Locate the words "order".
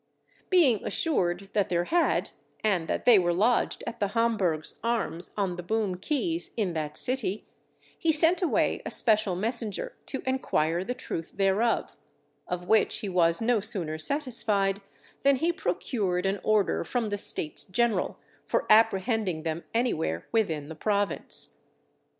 16.43-16.83